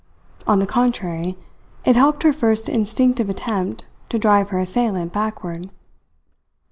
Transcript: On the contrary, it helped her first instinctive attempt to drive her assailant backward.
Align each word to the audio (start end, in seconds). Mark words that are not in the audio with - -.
On 0.47 0.57
the 0.57 0.65
contrary, 0.65 1.37
it 1.85 1.95
helped 1.95 2.23
her 2.23 2.33
first 2.33 2.67
instinctive 2.67 3.29
attempt 3.29 3.85
to 4.09 4.17
drive 4.17 4.49
her 4.49 4.57
assailant 4.57 5.13
backward. 5.13 5.69